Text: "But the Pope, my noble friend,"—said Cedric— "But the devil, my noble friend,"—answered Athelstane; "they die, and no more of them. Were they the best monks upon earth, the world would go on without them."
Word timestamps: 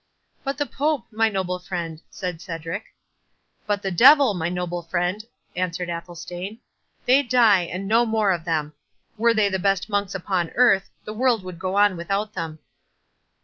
"But 0.43 0.57
the 0.57 0.65
Pope, 0.65 1.05
my 1.11 1.29
noble 1.29 1.59
friend,"—said 1.59 2.41
Cedric— 2.41 2.85
"But 3.67 3.83
the 3.83 3.91
devil, 3.91 4.33
my 4.33 4.49
noble 4.49 4.81
friend,"—answered 4.81 5.89
Athelstane; 5.91 6.57
"they 7.05 7.21
die, 7.21 7.61
and 7.65 7.87
no 7.87 8.07
more 8.07 8.31
of 8.31 8.43
them. 8.43 8.73
Were 9.19 9.35
they 9.35 9.47
the 9.47 9.59
best 9.59 9.89
monks 9.89 10.15
upon 10.15 10.49
earth, 10.55 10.89
the 11.05 11.13
world 11.13 11.43
would 11.43 11.59
go 11.59 11.75
on 11.75 11.97
without 11.97 12.33
them." 12.33 12.57